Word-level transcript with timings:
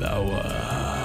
Lawa. 0.00 0.95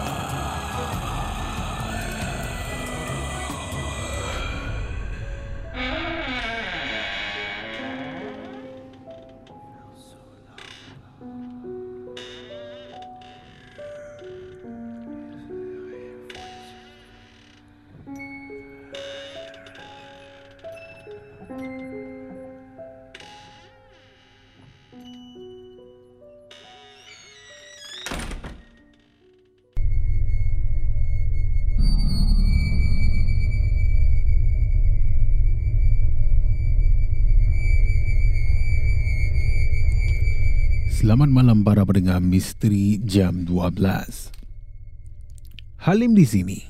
Selamat 41.11 41.44
malam 41.44 41.60
para 41.67 41.83
pendengar 41.83 42.23
misteri 42.23 42.95
jam 43.04 43.44
12. 43.44 44.32
Halim 45.83 46.16
di 46.16 46.23
sini. 46.23 46.64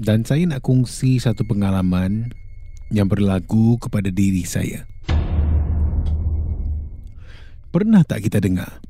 Dan 0.00 0.24
saya 0.24 0.48
nak 0.48 0.64
kongsi 0.64 1.20
satu 1.20 1.44
pengalaman 1.44 2.32
yang 2.88 3.12
berlaku 3.12 3.76
kepada 3.76 4.08
diri 4.08 4.48
saya. 4.48 4.88
Pernah 7.68 8.08
tak 8.08 8.24
kita 8.24 8.40
dengar? 8.40 8.80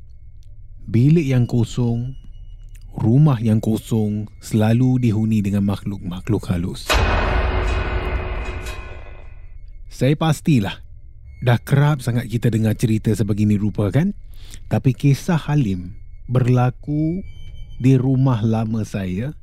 Bilik 0.87 1.27
yang 1.27 1.43
kosong, 1.43 2.15
rumah 2.95 3.35
yang 3.43 3.59
kosong 3.59 4.31
selalu 4.39 5.03
dihuni 5.03 5.43
dengan 5.43 5.67
makhluk-makhluk 5.67 6.47
halus. 6.55 6.87
Saya 9.91 10.15
pastilah 10.15 10.87
dah 11.39 11.59
kerap 11.59 12.03
sangat 12.03 12.27
kita 12.27 12.51
dengar 12.51 12.75
cerita 12.75 13.11
sebegini 13.15 13.55
rupa 13.55 13.87
kan? 13.91 14.11
Tapi 14.67 14.91
kisah 14.91 15.39
Halim 15.39 15.95
berlaku 16.29 17.23
di 17.79 17.95
rumah 17.95 18.43
lama 18.43 18.83
saya 18.83 19.33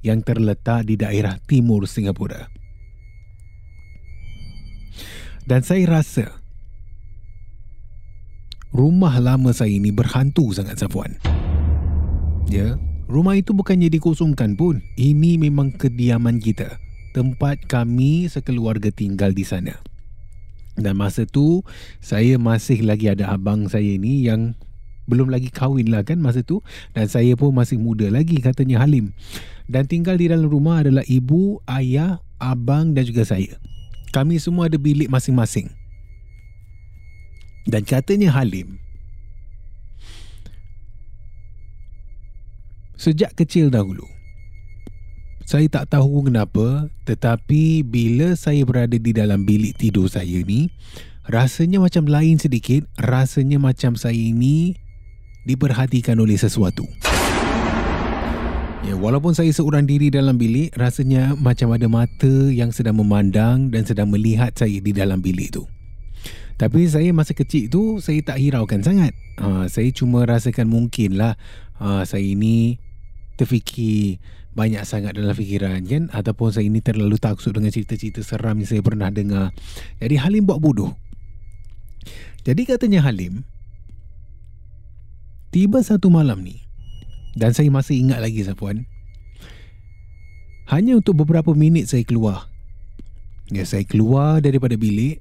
yang 0.00 0.24
terletak 0.24 0.88
di 0.88 0.96
daerah 0.96 1.36
timur 1.44 1.84
Singapura. 1.84 2.48
Dan 5.44 5.66
saya 5.66 6.00
rasa 6.00 6.40
rumah 8.70 9.18
lama 9.18 9.50
saya 9.50 9.74
ini 9.74 9.90
berhantu 9.90 10.54
sangat 10.54 10.78
Safwan. 10.78 11.18
Ya, 12.46 12.78
rumah 13.10 13.34
itu 13.34 13.50
bukannya 13.50 13.90
dikosongkan 13.90 14.54
pun. 14.54 14.78
Ini 14.94 15.36
memang 15.42 15.74
kediaman 15.74 16.38
kita. 16.38 16.78
Tempat 17.10 17.66
kami 17.66 18.30
sekeluarga 18.30 18.94
tinggal 18.94 19.34
di 19.34 19.42
sana. 19.42 19.89
Dan 20.78 20.98
masa 20.98 21.26
tu 21.26 21.66
saya 21.98 22.38
masih 22.38 22.86
lagi 22.86 23.10
ada 23.10 23.34
abang 23.34 23.66
saya 23.66 23.96
ni 23.98 24.26
yang 24.26 24.54
belum 25.10 25.26
lagi 25.26 25.50
kahwin 25.50 25.90
lah 25.90 26.06
kan 26.06 26.22
masa 26.22 26.46
tu 26.46 26.62
dan 26.94 27.10
saya 27.10 27.34
pun 27.34 27.50
masih 27.50 27.82
muda 27.82 28.06
lagi 28.06 28.38
katanya 28.38 28.82
Halim. 28.86 29.10
Dan 29.70 29.86
tinggal 29.86 30.18
di 30.18 30.30
dalam 30.30 30.50
rumah 30.50 30.82
adalah 30.82 31.06
ibu, 31.06 31.62
ayah, 31.70 32.22
abang 32.42 32.94
dan 32.94 33.06
juga 33.06 33.22
saya. 33.22 33.54
Kami 34.10 34.42
semua 34.42 34.66
ada 34.66 34.78
bilik 34.78 35.06
masing-masing. 35.06 35.70
Dan 37.68 37.84
katanya 37.84 38.34
Halim 38.34 38.80
Sejak 42.96 43.36
kecil 43.36 43.72
dahulu 43.72 44.19
saya 45.50 45.66
tak 45.66 45.90
tahu 45.90 46.30
kenapa 46.30 46.86
Tetapi 47.10 47.82
bila 47.82 48.38
saya 48.38 48.62
berada 48.62 48.94
di 48.94 49.10
dalam 49.10 49.42
bilik 49.42 49.74
tidur 49.74 50.06
saya 50.06 50.46
ni 50.46 50.70
Rasanya 51.26 51.82
macam 51.82 52.06
lain 52.06 52.38
sedikit 52.38 52.86
Rasanya 53.02 53.58
macam 53.58 53.98
saya 53.98 54.14
ini 54.14 54.78
Diperhatikan 55.42 56.22
oleh 56.22 56.38
sesuatu 56.38 56.86
Ya, 58.80 58.96
walaupun 58.96 59.36
saya 59.36 59.52
seorang 59.52 59.84
diri 59.84 60.08
dalam 60.08 60.40
bilik, 60.40 60.72
rasanya 60.72 61.36
macam 61.36 61.68
ada 61.76 61.84
mata 61.84 62.48
yang 62.48 62.72
sedang 62.72 62.96
memandang 62.96 63.68
dan 63.68 63.84
sedang 63.84 64.08
melihat 64.08 64.56
saya 64.56 64.80
di 64.80 64.90
dalam 64.96 65.20
bilik 65.20 65.52
tu. 65.52 65.68
Tapi 66.56 66.88
saya 66.88 67.12
masa 67.12 67.36
kecil 67.36 67.68
tu, 67.68 68.00
saya 68.00 68.24
tak 68.24 68.40
hiraukan 68.40 68.80
sangat. 68.80 69.12
Ha, 69.36 69.68
saya 69.68 69.92
cuma 69.92 70.24
rasakan 70.24 70.72
mungkinlah 70.72 71.36
ha, 71.76 72.08
saya 72.08 72.24
ini 72.24 72.80
terfikir 73.36 74.16
banyak 74.50 74.82
sangat 74.82 75.14
dalam 75.14 75.30
fikiran 75.30 75.78
kan 75.86 76.10
ataupun 76.10 76.50
saya 76.50 76.66
ini 76.66 76.82
terlalu 76.82 77.14
takut 77.22 77.54
dengan 77.54 77.70
cerita-cerita 77.70 78.26
seram 78.26 78.58
yang 78.58 78.66
saya 78.66 78.82
pernah 78.82 79.06
dengar. 79.08 79.54
Jadi 80.02 80.18
Halim 80.18 80.42
buat 80.42 80.58
bodoh. 80.58 80.98
Jadi 82.42 82.66
katanya 82.66 83.04
Halim 83.06 83.46
tiba 85.54 85.82
satu 85.82 86.10
malam 86.10 86.42
ni 86.42 86.62
dan 87.38 87.54
saya 87.54 87.70
masih 87.70 88.02
ingat 88.02 88.18
lagi 88.18 88.42
Sapuan. 88.42 88.86
Hanya 90.66 90.98
untuk 90.98 91.18
beberapa 91.22 91.50
minit 91.54 91.90
saya 91.90 92.06
keluar. 92.06 92.46
Ya 93.50 93.66
saya 93.66 93.82
keluar 93.82 94.38
daripada 94.38 94.78
bilik 94.78 95.18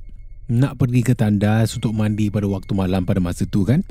nak 0.49 0.81
pergi 0.81 1.01
ke 1.05 1.13
tandas 1.13 1.77
untuk 1.77 1.93
mandi 1.93 2.33
pada 2.33 2.49
waktu 2.49 2.73
malam 2.73 3.05
pada 3.05 3.21
masa 3.21 3.45
tu 3.45 3.65
kan. 3.65 3.85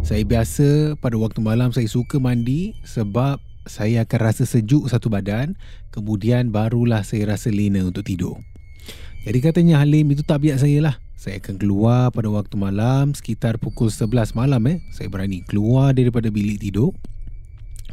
Saya 0.00 0.24
biasa 0.24 0.96
pada 0.96 1.20
waktu 1.20 1.44
malam 1.44 1.72
saya 1.76 1.84
suka 1.84 2.16
mandi 2.16 2.72
sebab 2.88 3.49
saya 3.68 4.06
akan 4.08 4.20
rasa 4.20 4.44
sejuk 4.48 4.88
satu 4.88 5.12
badan 5.12 5.56
kemudian 5.92 6.48
barulah 6.54 7.04
saya 7.04 7.36
rasa 7.36 7.52
lena 7.52 7.84
untuk 7.84 8.06
tidur. 8.06 8.40
Jadi 9.26 9.38
katanya 9.44 9.84
Halim 9.84 10.08
itu 10.12 10.24
tabiat 10.24 10.60
saya 10.64 10.80
lah. 10.80 10.96
Saya 11.20 11.36
akan 11.36 11.60
keluar 11.60 12.08
pada 12.08 12.32
waktu 12.32 12.56
malam 12.56 13.12
sekitar 13.12 13.60
pukul 13.60 13.92
11 13.92 14.32
malam 14.32 14.64
eh. 14.72 14.80
Saya 14.88 15.12
berani 15.12 15.44
keluar 15.44 15.92
daripada 15.92 16.32
bilik 16.32 16.56
tidur 16.56 16.96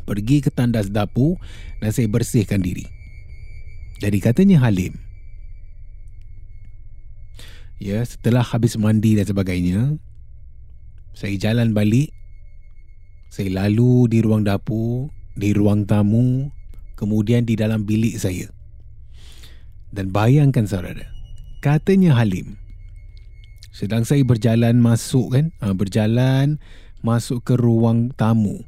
pergi 0.08 0.40
ke 0.40 0.48
tandas 0.48 0.88
dapur 0.88 1.36
dan 1.84 1.92
saya 1.92 2.08
bersihkan 2.08 2.64
diri. 2.64 2.88
Jadi 4.00 4.24
katanya 4.24 4.64
Halim 4.64 4.96
Ya, 7.78 8.02
setelah 8.02 8.42
habis 8.42 8.74
mandi 8.74 9.14
dan 9.14 9.30
sebagainya, 9.30 10.02
saya 11.14 11.38
jalan 11.38 11.78
balik. 11.78 12.10
Saya 13.30 13.54
lalu 13.54 14.10
di 14.10 14.26
ruang 14.26 14.42
dapur, 14.42 15.14
di 15.38 15.54
ruang 15.54 15.86
tamu, 15.86 16.50
kemudian 16.98 17.46
di 17.46 17.54
dalam 17.54 17.86
bilik 17.86 18.18
saya. 18.18 18.50
Dan 19.94 20.12
bayangkan 20.12 20.68
saudara, 20.68 21.08
katanya 21.64 22.18
Halim, 22.18 22.58
sedang 23.72 24.04
saya 24.04 24.26
berjalan 24.26 24.82
masuk 24.82 25.38
kan, 25.38 25.46
ha, 25.62 25.72
berjalan 25.72 26.58
masuk 27.06 27.46
ke 27.46 27.54
ruang 27.56 28.12
tamu. 28.18 28.66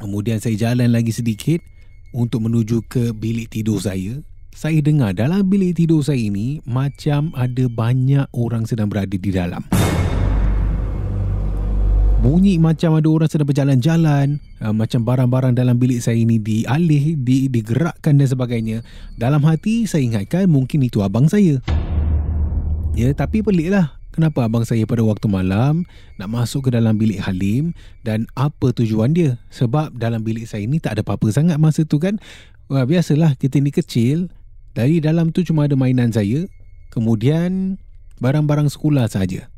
Kemudian 0.00 0.42
saya 0.42 0.58
jalan 0.58 0.90
lagi 0.90 1.14
sedikit 1.14 1.62
untuk 2.10 2.42
menuju 2.48 2.82
ke 2.90 3.14
bilik 3.14 3.52
tidur 3.52 3.78
saya. 3.78 4.18
Saya 4.54 4.78
dengar 4.82 5.14
dalam 5.14 5.46
bilik 5.46 5.78
tidur 5.78 6.02
saya 6.02 6.18
ini 6.18 6.62
macam 6.62 7.34
ada 7.34 7.66
banyak 7.66 8.26
orang 8.34 8.66
sedang 8.66 8.86
berada 8.86 9.14
di 9.14 9.30
dalam. 9.30 9.66
Bunyi 12.24 12.56
macam 12.56 12.96
ada 12.96 13.04
orang 13.04 13.28
sedang 13.28 13.52
berjalan-jalan, 13.52 14.40
uh, 14.64 14.72
macam 14.72 15.04
barang-barang 15.04 15.60
dalam 15.60 15.76
bilik 15.76 16.00
saya 16.00 16.16
ini 16.16 16.40
dialih, 16.40 17.20
di, 17.20 17.52
digerakkan 17.52 18.16
dan 18.16 18.24
sebagainya. 18.24 18.80
Dalam 19.20 19.44
hati 19.44 19.84
saya 19.84 20.08
ingatkan 20.08 20.48
mungkin 20.48 20.80
itu 20.80 21.04
abang 21.04 21.28
saya. 21.28 21.60
Ya, 22.96 23.12
tapi 23.12 23.44
peliklah. 23.44 24.00
Kenapa 24.08 24.48
abang 24.48 24.64
saya 24.64 24.88
pada 24.88 25.04
waktu 25.04 25.28
malam 25.28 25.84
nak 26.16 26.28
masuk 26.32 26.70
ke 26.70 26.70
dalam 26.72 26.96
bilik 26.96 27.20
Halim 27.20 27.76
dan 28.08 28.24
apa 28.40 28.72
tujuan 28.72 29.12
dia? 29.12 29.36
Sebab 29.52 29.92
dalam 29.92 30.24
bilik 30.24 30.48
saya 30.48 30.64
ini 30.64 30.80
tak 30.80 30.96
ada 30.96 31.04
apa-apa 31.04 31.28
sangat 31.28 31.60
masa 31.60 31.84
tu 31.84 32.00
kan. 32.00 32.16
Wah, 32.72 32.88
biasalah 32.88 33.36
kita 33.36 33.60
ni 33.60 33.68
kecil. 33.68 34.32
Dari 34.72 34.96
dalam 35.04 35.28
tu 35.28 35.44
cuma 35.44 35.68
ada 35.68 35.76
mainan 35.76 36.08
saya. 36.08 36.48
Kemudian 36.88 37.76
barang-barang 38.16 38.72
sekolah 38.72 39.12
saja. 39.12 39.52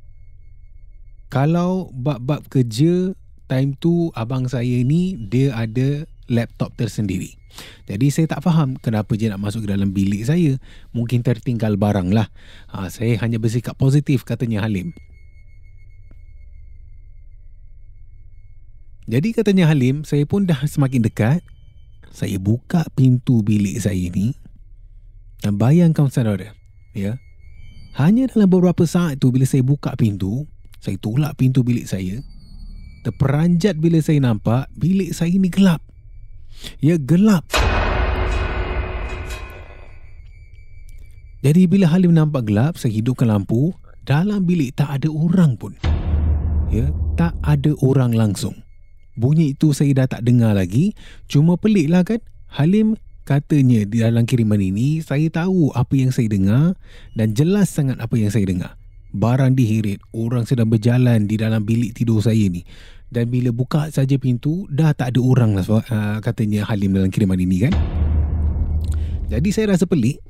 Kalau 1.26 1.90
bab-bab 1.90 2.46
kerja 2.46 3.14
time 3.50 3.74
tu 3.78 4.14
abang 4.14 4.46
saya 4.46 4.82
ni 4.82 5.18
dia 5.18 5.54
ada 5.54 6.06
laptop 6.26 6.74
tersendiri. 6.74 7.38
Jadi 7.86 8.12
saya 8.12 8.26
tak 8.28 8.44
faham 8.44 8.76
kenapa 8.76 9.16
dia 9.16 9.32
nak 9.32 9.40
masuk 9.40 9.64
ke 9.64 9.68
dalam 9.72 9.94
bilik 9.94 10.26
saya. 10.26 10.58
Mungkin 10.92 11.22
tertinggal 11.24 11.78
barang 11.80 12.12
lah. 12.12 12.28
Ha, 12.74 12.90
saya 12.92 13.16
hanya 13.22 13.40
bersikap 13.40 13.78
positif 13.78 14.26
katanya 14.26 14.66
Halim. 14.66 14.92
Jadi 19.06 19.30
katanya 19.30 19.70
Halim, 19.70 20.02
saya 20.02 20.26
pun 20.26 20.50
dah 20.50 20.58
semakin 20.66 21.06
dekat. 21.06 21.40
Saya 22.10 22.42
buka 22.42 22.82
pintu 22.98 23.46
bilik 23.46 23.78
saya 23.78 24.10
ni. 24.10 24.34
Dan 25.40 25.62
bayangkan 25.62 26.10
saudara. 26.10 26.58
Ya. 26.90 27.22
Hanya 27.94 28.26
dalam 28.28 28.50
beberapa 28.50 28.82
saat 28.82 29.22
tu 29.22 29.30
bila 29.30 29.46
saya 29.46 29.62
buka 29.62 29.94
pintu. 29.94 30.50
Saya 30.80 30.96
tolak 31.00 31.36
pintu 31.40 31.64
bilik 31.66 31.88
saya. 31.88 32.20
Terperanjat 33.06 33.78
bila 33.78 34.02
saya 34.02 34.18
nampak 34.18 34.66
bilik 34.74 35.14
saya 35.14 35.32
ni 35.34 35.46
gelap. 35.46 35.78
Ya 36.82 36.98
gelap. 36.98 37.46
Jadi 41.46 41.70
bila 41.70 41.86
Halim 41.86 42.10
nampak 42.10 42.50
gelap, 42.50 42.74
saya 42.74 42.90
hidupkan 42.90 43.30
lampu. 43.30 43.70
Dalam 44.02 44.46
bilik 44.46 44.74
tak 44.74 44.90
ada 44.98 45.06
orang 45.10 45.54
pun. 45.54 45.78
Ya, 46.70 46.90
tak 47.14 47.38
ada 47.46 47.70
orang 47.82 48.14
langsung. 48.14 48.66
Bunyi 49.14 49.54
itu 49.54 49.70
saya 49.70 50.04
dah 50.04 50.18
tak 50.18 50.26
dengar 50.26 50.58
lagi. 50.58 50.98
Cuma 51.30 51.54
peliklah 51.54 52.02
kan. 52.02 52.18
Halim 52.50 52.98
katanya 53.26 53.82
di 53.86 54.02
dalam 54.02 54.26
kiriman 54.26 54.58
ini, 54.58 55.02
saya 55.02 55.26
tahu 55.30 55.74
apa 55.74 55.94
yang 55.94 56.10
saya 56.14 56.30
dengar 56.30 56.78
dan 57.14 57.34
jelas 57.34 57.70
sangat 57.70 57.98
apa 57.98 58.14
yang 58.14 58.30
saya 58.30 58.46
dengar. 58.46 58.78
Barang 59.16 59.56
dihirit, 59.56 60.04
orang 60.12 60.44
sedang 60.44 60.68
berjalan 60.68 61.24
di 61.24 61.40
dalam 61.40 61.64
bilik 61.64 61.96
tidur 61.96 62.20
saya 62.20 62.52
ni. 62.52 62.68
Dan 63.08 63.32
bila 63.32 63.48
buka 63.48 63.88
saja 63.88 64.20
pintu, 64.20 64.68
dah 64.68 64.92
tak 64.92 65.16
ada 65.16 65.20
orang 65.24 65.56
lah 65.56 65.64
uh, 65.64 66.18
katanya 66.20 66.68
Halim 66.68 66.92
dalam 66.92 67.08
kiriman 67.08 67.40
ini 67.40 67.64
kan. 67.64 67.72
Jadi 69.32 69.48
saya 69.50 69.74
rasa 69.74 69.88
pelik 69.88 70.20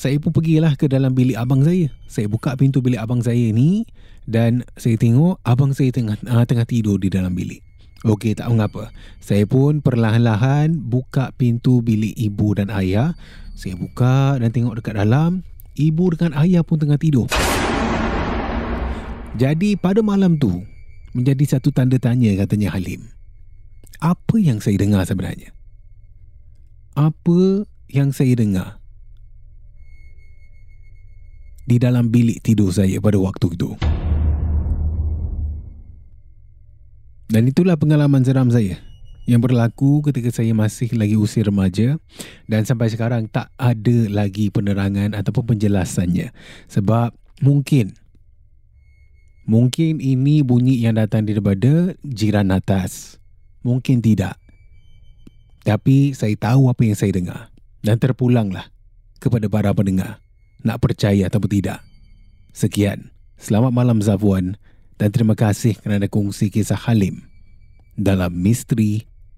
saya 0.00 0.16
pun 0.16 0.32
pergilah 0.32 0.80
ke 0.80 0.88
dalam 0.88 1.12
bilik 1.12 1.36
abang 1.36 1.60
saya. 1.60 1.92
Saya 2.08 2.24
buka 2.24 2.56
pintu 2.56 2.80
bilik 2.80 2.96
abang 2.96 3.20
saya 3.20 3.52
ni 3.52 3.84
dan 4.24 4.64
saya 4.80 4.96
tengok 4.96 5.36
abang 5.44 5.76
saya 5.76 5.92
tengah 5.92 6.16
uh, 6.24 6.40
tengah 6.48 6.64
tidur 6.64 6.96
di 6.96 7.12
dalam 7.12 7.36
bilik. 7.36 7.60
Okey, 8.08 8.32
tak 8.32 8.48
mengapa. 8.48 8.88
Saya 9.20 9.44
pun 9.44 9.84
perlahan-lahan 9.84 10.72
buka 10.88 11.36
pintu 11.36 11.84
bilik 11.84 12.16
ibu 12.16 12.56
dan 12.56 12.72
ayah. 12.72 13.12
Saya 13.52 13.76
buka 13.76 14.40
dan 14.40 14.48
tengok 14.56 14.80
dekat 14.80 14.96
dalam, 14.96 15.44
ibu 15.80 16.12
dengan 16.12 16.36
ayah 16.44 16.60
pun 16.60 16.76
tengah 16.76 17.00
tidur. 17.00 17.32
Jadi 19.40 19.80
pada 19.80 20.04
malam 20.04 20.36
tu 20.36 20.60
menjadi 21.16 21.56
satu 21.56 21.72
tanda 21.72 21.96
tanya 21.96 22.36
katanya 22.36 22.76
Halim. 22.76 23.08
Apa 24.04 24.36
yang 24.36 24.60
saya 24.60 24.76
dengar 24.76 25.08
sebenarnya? 25.08 25.56
Apa 26.92 27.64
yang 27.88 28.12
saya 28.12 28.36
dengar? 28.36 28.80
di 31.70 31.78
dalam 31.78 32.10
bilik 32.10 32.42
tidur 32.42 32.74
saya 32.74 32.98
pada 32.98 33.14
waktu 33.22 33.54
itu. 33.54 33.78
Dan 37.30 37.46
itulah 37.46 37.78
pengalaman 37.78 38.26
seram 38.26 38.50
saya 38.50 38.82
yang 39.28 39.40
berlaku 39.44 40.00
ketika 40.06 40.32
saya 40.32 40.56
masih 40.56 40.90
lagi 40.96 41.16
usia 41.16 41.44
remaja 41.44 42.00
dan 42.48 42.64
sampai 42.64 42.88
sekarang 42.88 43.28
tak 43.28 43.52
ada 43.60 43.98
lagi 44.08 44.48
penerangan 44.48 45.12
ataupun 45.12 45.54
penjelasannya. 45.54 46.32
Sebab 46.70 47.12
mungkin 47.44 47.92
mungkin 49.44 49.98
ini 50.00 50.40
bunyi 50.40 50.80
yang 50.82 50.96
datang 50.96 51.28
daripada 51.28 51.92
jiran 52.04 52.54
atas. 52.54 53.20
Mungkin 53.60 54.00
tidak. 54.00 54.40
Tapi 55.60 56.16
saya 56.16 56.32
tahu 56.40 56.72
apa 56.72 56.80
yang 56.80 56.96
saya 56.96 57.12
dengar 57.12 57.52
dan 57.84 58.00
terpulanglah 58.00 58.72
kepada 59.20 59.44
para 59.52 59.68
pendengar 59.76 60.16
nak 60.64 60.80
percaya 60.80 61.28
atau 61.28 61.40
tidak. 61.44 61.84
Sekian. 62.56 63.12
Selamat 63.40 63.72
malam 63.72 64.04
Zafuan 64.04 64.60
dan 65.00 65.08
terima 65.12 65.32
kasih 65.32 65.72
kerana 65.80 66.08
kongsi 66.12 66.52
kisah 66.52 66.76
Halim 66.76 67.24
dalam 67.96 68.36
Misteri 68.36 69.09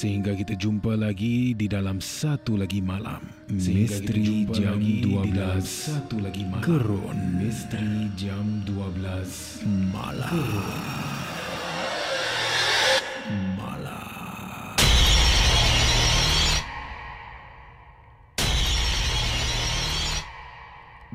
Sehingga 0.00 0.32
kita 0.32 0.56
jumpa 0.56 0.96
lagi 0.96 1.52
di 1.52 1.68
dalam 1.68 2.00
satu 2.00 2.56
lagi 2.56 2.80
malam. 2.80 3.20
Misteri 3.52 4.48
Jam 4.48 4.80
12 4.80 5.60
satu 5.60 6.24
lagi 6.24 6.40
malam. 6.48 6.64
Gerun 6.64 7.36
Misteri 7.36 8.08
Jam 8.16 8.64
12 8.64 9.60
Malam. 9.92 10.32
Gerun. 10.32 10.80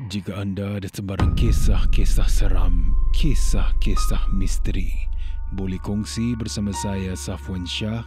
Jika 0.06 0.38
anda 0.38 0.78
ada 0.78 0.86
sebarang 0.86 1.34
kisah-kisah 1.34 2.30
seram, 2.30 2.94
kisah-kisah 3.10 4.30
misteri, 4.30 4.94
boleh 5.58 5.82
kongsi 5.82 6.38
bersama 6.38 6.70
saya 6.70 7.18
Safwan 7.18 7.66
Shah 7.66 8.06